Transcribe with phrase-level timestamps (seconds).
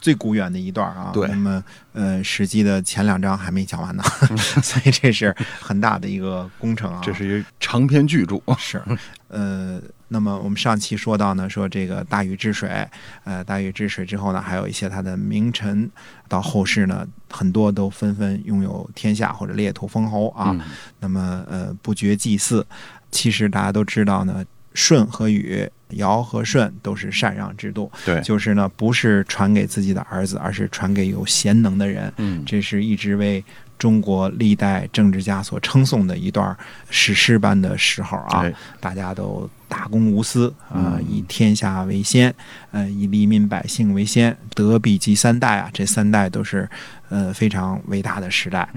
[0.00, 1.10] 最古远的一段啊。
[1.12, 1.62] 对那么
[1.92, 4.02] 呃，《史记》的前两章还没讲完呢，
[4.62, 7.00] 所以这是很大的一个工程啊。
[7.02, 8.82] 这是一长篇巨著，是，
[9.28, 12.88] 呃，那么我们上期说到呢，说这个大禹治水，
[13.24, 15.90] 呃，大禹治水之后呢，还有一些他的名臣，
[16.28, 20.50] 到后世呢，很多都纷纷拥有天下或者列土封侯啊。
[20.52, 20.60] 嗯
[21.00, 22.64] 那么呃，不绝祭祀，
[23.10, 32.12] 其实大家都知道呢，舜和禹、尧和舜都是禅让制度，对，就是呢，不是传给自己的儿子，而是传给有贤能的人。
[32.18, 33.44] 嗯这是一直为
[33.78, 36.54] 中国历代政治家所称颂的一段
[36.90, 38.42] 史诗般的时候啊！
[38.42, 42.34] 哎大家都大公无私啊、嗯以天下为先，
[42.72, 45.70] 呃，以黎民百姓为先，德必及三代啊！
[45.72, 46.68] 这三代都是
[47.08, 48.68] 呃非常伟大的时代，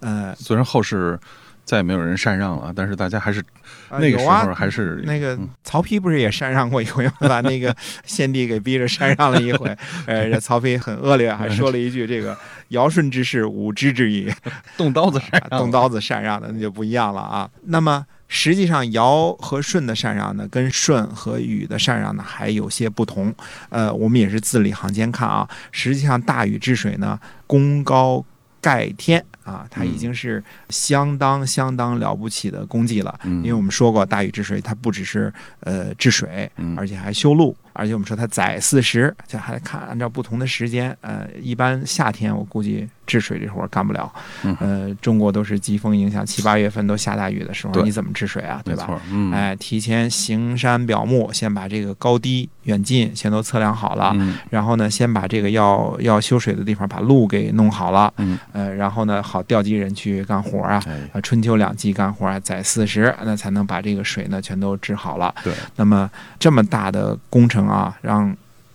[0.00, 1.18] 嗯呃，虽然后世
[1.64, 3.42] 再也没有人禅让了，但是大家还是
[3.90, 7.12] 那个时候还是那个嗯曹丕不是也禅让过一回吗？
[7.20, 9.68] 把那个献帝给逼着禅让了一回。
[10.06, 12.36] 呃， 这曹丕很恶劣，还说了一句：“这个
[12.68, 14.32] 尧舜之事，吾知之矣。
[14.76, 17.48] 动刀子禅”让，动刀子禅让的那就不一样了啊。
[17.64, 23.32] 那么实际上，尧和舜的禅让呢，跟舜和禹的禅让呢还有些不同。
[23.68, 28.24] 呃，我们也是字里行间看啊，实际上大禹治水呢，功高
[28.60, 33.18] 盖天啊，它已经是相当相当了不起的功绩了。
[33.24, 33.38] 嗯。
[33.38, 36.76] 因为我们说过，大禹治水，它不只是呃治水，嗯。
[36.78, 44.12] 而且还修路，而且我们说它载四时，这还看按照不同的时间，呃，一般夏天我估计治水这活儿干不了，
[44.44, 44.56] 嗯。
[44.60, 48.60] 呃，中国都是季风影响，七八月份都下大雨的时候，你怎么治水啊？
[48.64, 49.00] 对吧？
[49.32, 54.38] 哎，提前行山表目，先把这个高低远近全都测量好了，嗯。
[54.48, 60.80] 然后呢，先把这个要要修水的地方把路给弄好了，嗯，呃，然后呢，好调集人去干活啊，
[61.22, 65.34] 春秋两季干活啊，载四十，那才能把这个水呢全都治好了。
[65.42, 66.08] 对，那么
[66.38, 68.34] 这么大的工程啊，让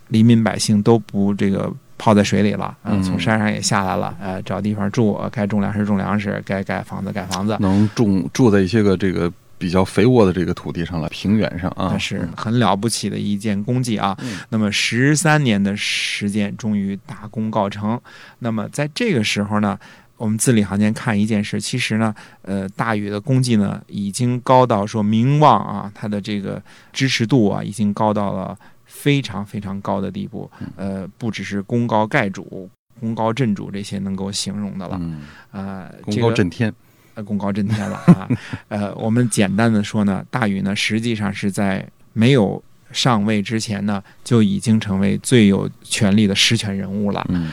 [0.09, 3.03] 黎民百姓都不这个泡在水里了，啊嗯。
[3.03, 14.17] 从山上也下来了，呃，找地方住，呃该种粮食种粮食，该盖房子盖房子，能种住在一些个这个比较肥沃的这个土地上了，平原上啊，那是很了不起的一件功绩啊。
[14.21, 17.99] 嗯那么十三年的时间，终于大功告成。
[18.39, 19.77] 那么在这个时候呢，
[20.17, 26.61] 我们字里行间看一件事，其实呢，呃，大禹的功绩呢，已经高到说名望啊，他的这个
[26.93, 30.49] 支持度啊，已经高到了非常非常高的地步。
[30.75, 34.97] 呃，不只是功高盖主、功高震主这些能够形容的了。
[35.01, 36.75] 嗯，啊、功这个高震天，呃，
[37.23, 38.27] 功高震天了啊。
[38.69, 42.61] 呃，我们简单的说呢，大禹呢实际上是在没有
[42.91, 47.25] 上位之前呢，就已经成为最有权力的实权人物了。
[47.29, 47.51] 嗯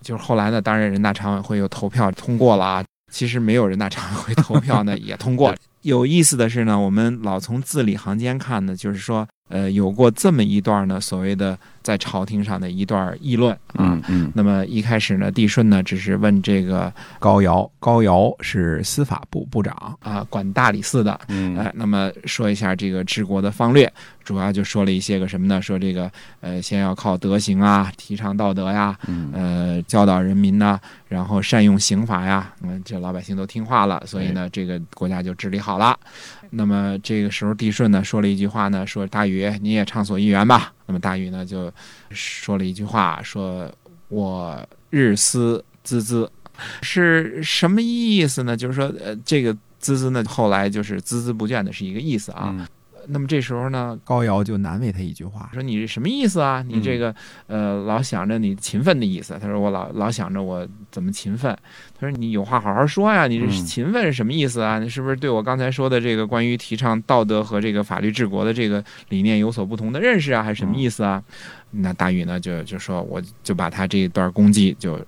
[0.00, 2.84] 就是后来呢，当然人大常委会又投票通过了啊。
[3.12, 5.54] 其实没有人大常委会投票呢， 也通过。
[5.82, 13.94] 有意思的是呢，我们老从字里行间看呢，就是说，呃，有过这么一段呢，所谓的在朝廷上的一段议论啊。
[13.94, 21.18] 嗯嗯那么一开始呢，帝舜呢只是问这个高尧，高尧是司法部部长啊，管大理寺的。
[21.28, 23.92] 嗯，哎，那么说一下这个治国的方略，
[24.24, 25.60] 主要就说了一些个什么呢？
[25.60, 26.10] 说这个
[26.40, 30.78] 呃，先要靠德行啊，提倡道德呀，嗯呃，教导人民呐，
[31.08, 35.98] 然后善用刑法呀，嗯，这老百姓都听话了，所以呢，这个国家就治理好了。
[36.50, 40.72] 那么这个时候，帝舜呢说了一句话呢，说大禹你也畅所欲言吧。
[40.86, 41.72] 那么大禹呢就
[42.10, 43.72] 说了一句话，说
[44.08, 46.28] 我日思孜孜，
[46.82, 48.56] 是什么意思呢？
[48.56, 52.68] 就是说，呃，这个孜孜呢，后来就是孜孜不倦的是一个意思啊。
[53.08, 56.64] 那么这时候呢，高尧就难为他一句话，说你这什么意思啊？
[56.66, 57.14] 你这个、
[57.46, 59.38] 呃老想着你勤奋的意思。
[59.40, 61.56] 他说我老老想着我怎么勤奋。
[61.98, 64.78] 他说你有话好好说呀，你这嗯勤奋是什么意思啊？
[64.78, 70.42] 你是不是对我刚才说的这个关于提倡道德和这个法律治国的这个理念有所不同的认识啊？
[70.42, 71.22] 还是什么意思啊？
[71.70, 74.98] 那大禹呢就就说我就把他这一段功绩就。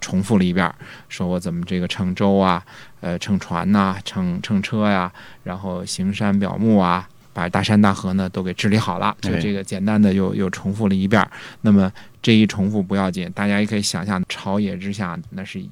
[0.00, 0.72] 重复了一遍，
[1.08, 2.64] 说我怎么这个乘舟啊，
[3.00, 5.12] 呃，乘船呐、乘乘车呀、
[5.42, 9.16] 然后行山表目啊，把大山大河呢都给治理好了。
[9.20, 11.24] 就哎这个简单的又又重复了一遍。
[11.60, 15.64] 那么这一重复不要紧，大家也可以想象，朝野之下那是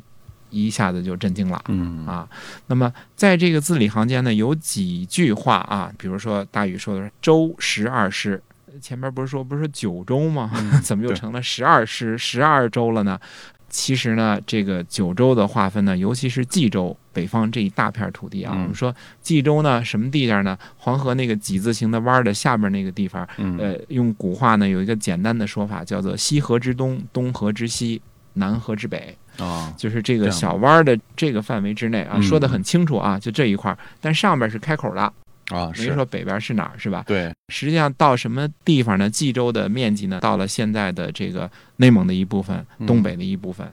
[0.51, 1.61] 一下子就震惊了。
[1.67, 2.29] 嗯啊，
[2.69, 8.41] 那么在这个字里行间呢，有几句话啊，比如说大禹说的是“周十二师”，
[8.81, 10.53] 前面不是说不是说九州吗？
[10.85, 13.19] 怎么又成了十二师、十二州了呢？
[13.69, 20.57] 其实呢，这个九州的划分呢，尤其是冀州北方这一大片土地啊，嗯我们说冀州呢，什么地界呢？
[20.77, 23.59] 黄河那个几字形的弯儿的下边那个地方，嗯。
[23.59, 28.01] 呃，用古话呢有一个简单的说法，叫做西河之东，东河之西，
[28.35, 32.23] 南河之北，啊，就是这个小弯儿的这个范围之内啊，嗯。
[32.23, 35.13] 说的很清楚啊，就这一块儿，但上边是开口的，
[35.51, 35.95] 啊，没是。
[35.95, 37.05] 说北边是哪儿，是吧？
[37.07, 39.09] 对，实际上到什么地方呢？
[39.09, 42.87] 冀州的面积呢，到了现在的这个内蒙的一部分，嗯。
[42.87, 43.67] 东北的一部分。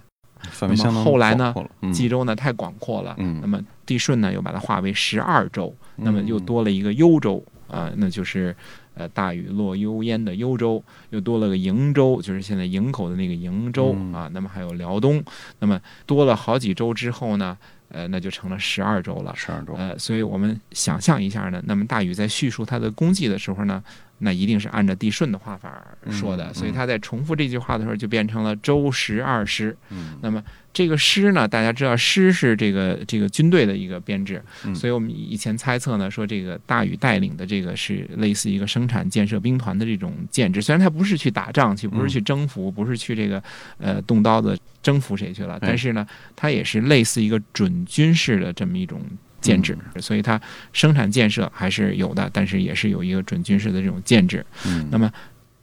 [0.60, 1.54] 那么后来呢？
[1.94, 3.40] 冀州呢太广阔了，嗯。
[3.42, 8.56] 那么帝舜呢又把它划为十二州，那么又嗯多了一个幽州啊、那就是
[8.94, 14.14] 呃大禹落幽燕的幽州，又多了个瀛州，就是现在营口的那个瀛州、嗯。
[14.14, 15.24] 啊，那么还有辽东，
[15.60, 17.58] 那么多了好几州之后呢，
[17.90, 19.34] 呃，那就成了十二周了。
[19.36, 23.84] 十二周，呃，所以我们想象一下呢，那么大禹在叙述他的功绩的时候呢，
[24.20, 29.76] 那一定是按照帝舜的画法说的，嗯所以他在重复这句话的时候就变成了周十二师。
[29.90, 43.44] 嗯那么这个师呢，大家知道师是这个这个军队的一个编制，嗯所以我们以前猜测呢，说这个大禹带领的这个是类似一个生产建设兵团的这种建制，虽然他不是去打仗去，不是去征服，不是去这个
[43.78, 49.02] 呃动刀子征服谁去了，但是呢，他也是类似一个准军事的这么一种。
[49.44, 50.40] 建制，所以它
[50.72, 54.46] 生产建设还是有的，但是也是有一个准军事的这种建制。
[54.66, 55.12] 嗯那么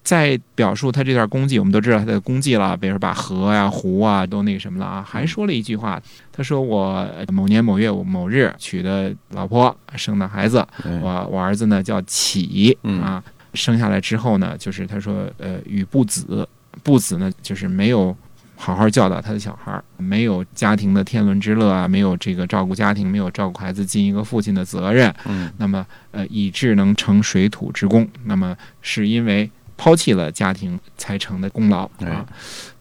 [0.05, 5.99] 在表述他这段功绩，我们都知道他的功绩了，比如说把河呀、湖啊都那个什么了啊，还说了一句话，
[6.31, 10.59] 他说我某年某月某日娶的老婆，生的孩子，
[11.01, 13.25] 我我儿子呢叫启嗯啊，
[13.55, 16.47] 生下来之后呢，就是他说呃与不子，
[16.83, 18.15] 不子呢就是没有。
[18.63, 32.27] 好好教导他的小孩儿，没有家庭的天伦之乐啊，没有这个照顾家庭，没有照顾孩子尽一个父亲的责任，嗯那么呃，以致能成水土之功，那么是因为抛弃了家庭才成的功劳哎啊。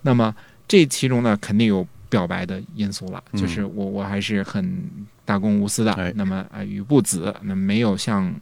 [0.02, 0.36] 那么
[0.68, 4.84] 这其中呢，肯定有表白的因素了，嗯就是我我还是很
[5.24, 5.94] 大公无私的。
[5.94, 8.36] 哎那么啊，与不子，那没有像。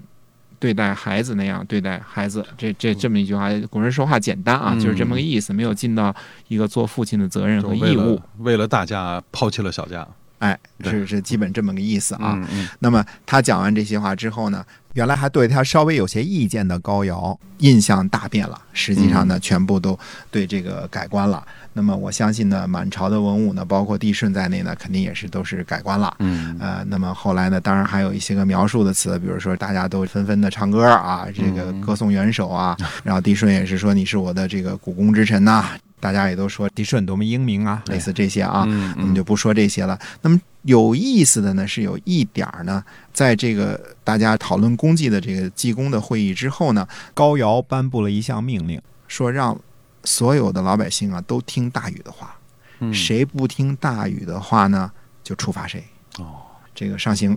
[0.60, 4.80] 对待孩子那样对待孩子，这这这么一句话，古人说话简单啊，嗯。
[4.80, 6.16] 就是这么个意思，没有尽到
[6.48, 8.16] 一个做父亲的责任和义务。
[8.16, 8.22] 了。
[8.40, 10.08] 为了大家抛弃了小家
[10.40, 12.34] 哎，是是基本这么个意思啊。
[12.36, 14.64] 嗯嗯那么他讲完这些话之后呢，
[14.94, 18.62] 原来还对他稍微有些意见的高瑶，印象大变了。
[18.74, 19.98] 实际上呢，全部都
[20.30, 21.44] 对这个改观了。
[21.74, 26.16] 那么我相信呢，满朝的文武呢，包括帝舜在内呢，肯定也是都是改观了。
[26.20, 35.66] 嗯呃，那么后来呢，当然还有一些个描述的词，比如说大家都纷纷的唱歌啊，这个嗯歌颂元首啊，然后帝舜也是说你是我的这个股肱之臣呐、
[36.00, 39.98] 大家也都说帝舜多么英明啊，类似这些啊，嗯我们就不说这些了。
[40.22, 42.84] 那么有意思的呢，是有一点儿呢，
[43.14, 49.58] 在这个大家讨论功绩的这个济公的会议之后呢，高尧颁布了一项命令，说让
[50.04, 52.36] 所有的老百姓啊都听大禹的话，
[52.80, 52.94] 嗯。
[52.94, 54.92] 谁不听大禹的话呢，
[55.24, 55.84] 就处罚谁。
[56.20, 56.42] 哦。
[56.76, 57.36] 这个上刑，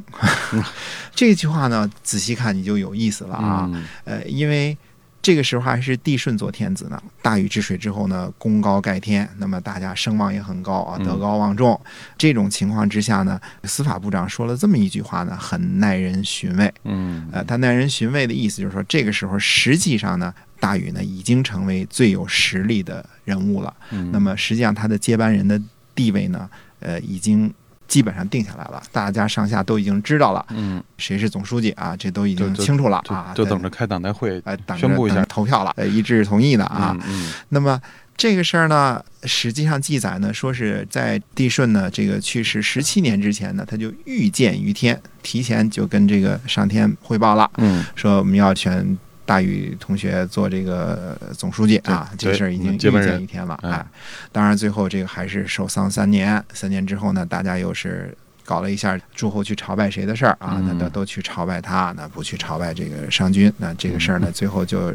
[1.16, 3.66] 这句话呢，仔细看你就有意思了啊。
[3.72, 3.86] 嗯。
[4.04, 4.76] 呃，因为
[5.22, 11.78] 这个时候还是帝舜做天子呢，大禹治水之后呢，功高盖天，那么大家声望也很高啊，嗯德高望重。
[12.16, 16.72] 这种情况之下呢，司法部长说了这么一句话呢，很耐人寻味。
[16.84, 23.74] 嗯呃，他耐人寻味的意思就是说，这个时候实际上呢，大禹呢已经成为最有实力的人物了。
[23.90, 25.60] 嗯那么实际上他的接班人的
[25.94, 27.52] 地位呢，呃，已经
[27.90, 30.80] 基本上定下来了，大家上下都已经知道了嗯。
[30.96, 35.24] 谁是总书记啊，这都已经清楚了就啊，就等着开党代会呃等着宣布一下。
[35.24, 36.96] 投票了，呃一致同意的啊。
[37.08, 37.80] 嗯那么
[38.16, 47.84] 这个事儿呢，实际上记载呢，说是在帝舜呢这个去世十七年之前呢，他就预见于天，提前就跟这个上天汇报了，嗯。
[47.96, 48.96] 说我们要选
[49.30, 53.56] 大禹同学做这个呃总书记啊，这个事儿已经预接班人见一天了。
[53.62, 53.86] 嗯哎，
[54.32, 58.12] 当然最后这个还是守丧三年，三年之后呢，大家又是。
[58.50, 64.92] 搞了一下诸侯去朝拜谁的事儿啊，那嗯都都去朝拜他，那不去朝拜这个商君，那这个事儿呢，最后就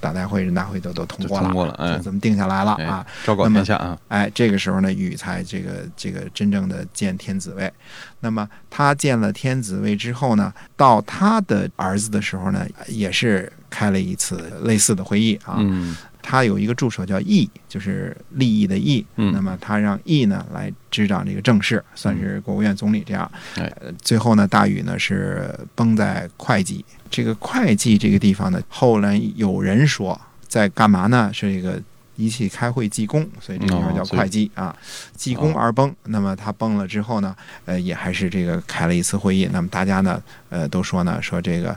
[0.00, 3.06] 党代会、人大会都都通过了，通过了哎就这么定下来了哎啊。
[3.24, 7.72] 昭告天下啊哎，这个时候呢，禹才这个这个真正的见天子位。
[8.20, 15.56] 那么他见了天子位之后呢，到他的儿子的时候呢，也是开了一次类似的会议啊。
[15.58, 19.04] 嗯他有一个助手叫义，就是利益的义。
[19.16, 23.30] 嗯那么他让义呢来执掌这个政事，算是国务院总理这样。
[23.56, 26.84] 哎呃最后呢，大禹呢是崩在会稽。
[27.10, 31.30] 这个会稽这个地方呢，后来有人说在干嘛呢？
[31.32, 31.80] 是一个。
[32.16, 34.76] 一起开会济公，所以这个地方叫会稽啊，
[35.14, 35.90] 济公而崩。
[36.04, 37.34] 那么他崩了之后呢，
[37.64, 39.48] 呃，也还是这个开了一次会议。
[39.50, 41.74] 那么大家呢，呃，都说呢，说这个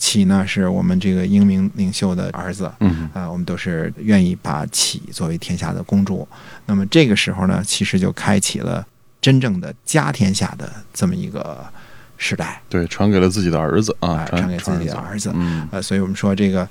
[0.00, 6.26] 启呢是我们这个英明领袖的儿子，嗯啊、我们都是愿意把启作为天下的公主。
[6.64, 8.84] 那么这个时候呢，其实就开启了
[9.20, 11.64] 真正的家天下的这么一个
[12.16, 12.60] 时代。
[12.70, 16.66] 对，传给了自己的儿子啊啊，传给自己的儿子嗯呃，所以我们说这个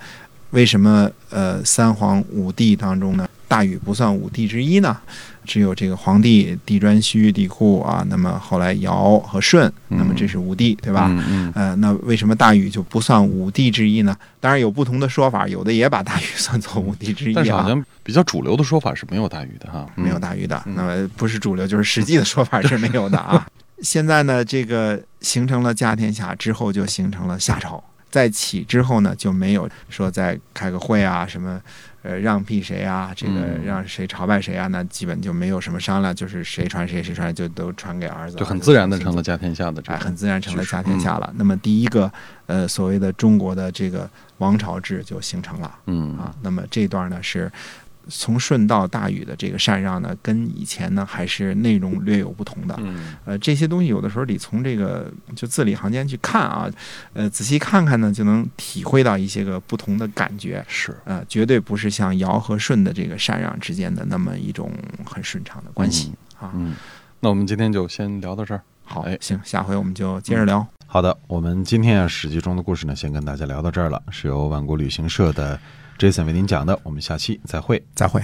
[0.50, 4.96] 为什么呃三皇五帝当中呢，大禹不算五帝之一呢？
[5.44, 11.08] 只有这个黄帝、帝颛顼、帝喾啊，那么后来尧和舜，那么这是五帝，对吧？
[11.10, 14.16] 嗯嗯呃，那为什么大禹就不算五帝之一呢？
[14.40, 17.34] 当然有不同的说法，有的也把大禹算作五帝之一啊。
[17.38, 23.48] 但是好像比较主流的说法是没有大禹的哈，没有大禹的，嗯那么不是主流，就是实际的说法是没有的啊。
[23.82, 27.84] 现在呢，这个形成了家天下之后，就形成了夏朝。
[28.12, 31.62] 在起之后呢，就没有说再开个会啊，什么
[32.02, 41.34] 呃让辟谁啊，这个嗯让谁朝拜谁啊，那基本就没有什么商量，就是谁传谁，谁传就都传给儿子，就很自然的成了家天下的这哎，个很自然成了家天下了。
[41.36, 42.12] 那么第一个
[42.46, 45.76] 呃所谓的中国的这个王朝制就形成了。
[45.88, 47.52] 嗯啊，那么这段呢是
[48.10, 52.76] 从舜到大禹的这个禅让呢，跟以前呢还是内容略有不同的。
[52.80, 56.70] 嗯呃，这些东西有的时候得从这个就字里行间去看啊，
[57.14, 60.66] 呃，仔细看看呢，就能体会到一些个不同的感觉。
[60.68, 64.72] 是呃，绝对不是像尧和舜的这个禅让之间的那么一种
[65.06, 66.52] 很顺畅的关系、啊。
[66.56, 66.76] 嗯，
[67.20, 68.62] 那我们今天就先聊到这儿。
[68.84, 70.66] 好哎，行，下回我们就接着聊。
[70.88, 75.60] 好的，我们今天啊《史记》中的故事呢，先跟大家聊到这儿了，是由万国旅行社的
[76.00, 77.86] Jason 为您讲的，我们下期再会。
[77.94, 78.24] 再会。